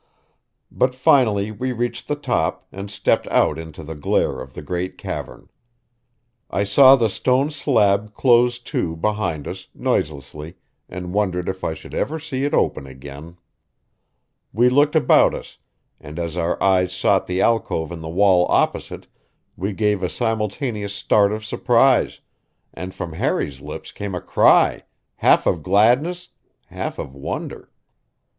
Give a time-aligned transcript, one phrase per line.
[0.71, 4.97] But finally we reached the top and stepped out into the glare of the great
[4.97, 5.49] cavern.
[6.49, 10.55] I saw the stone slab close to behind us, noiselessly,
[10.89, 13.37] and wondered if I should ever see it open again.
[14.51, 15.59] We looked about us,
[15.99, 19.05] and as our eyes sought the alcove in the wall opposite,
[19.55, 22.21] we gave a simultaneous start of surprise,
[22.73, 24.81] and from Harry's lips came a cry,
[25.17, 26.29] half of gladness,
[26.69, 27.69] half of wonder.